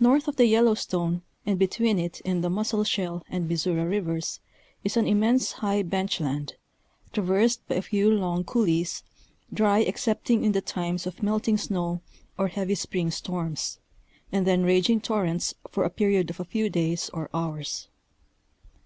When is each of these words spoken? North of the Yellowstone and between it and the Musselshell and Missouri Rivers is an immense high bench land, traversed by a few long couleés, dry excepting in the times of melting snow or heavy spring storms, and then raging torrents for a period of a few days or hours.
North 0.00 0.28
of 0.28 0.36
the 0.36 0.46
Yellowstone 0.46 1.20
and 1.44 1.58
between 1.58 1.98
it 1.98 2.22
and 2.24 2.42
the 2.42 2.48
Musselshell 2.48 3.22
and 3.28 3.46
Missouri 3.46 3.84
Rivers 3.84 4.40
is 4.82 4.96
an 4.96 5.06
immense 5.06 5.52
high 5.52 5.82
bench 5.82 6.20
land, 6.20 6.54
traversed 7.12 7.68
by 7.68 7.74
a 7.74 7.82
few 7.82 8.10
long 8.10 8.44
couleés, 8.44 9.02
dry 9.52 9.82
excepting 9.82 10.42
in 10.42 10.52
the 10.52 10.62
times 10.62 11.06
of 11.06 11.22
melting 11.22 11.58
snow 11.58 12.00
or 12.38 12.48
heavy 12.48 12.74
spring 12.74 13.10
storms, 13.10 13.78
and 14.32 14.46
then 14.46 14.62
raging 14.62 15.02
torrents 15.02 15.52
for 15.70 15.84
a 15.84 15.90
period 15.90 16.30
of 16.30 16.40
a 16.40 16.46
few 16.46 16.70
days 16.70 17.10
or 17.12 17.28
hours. 17.34 17.88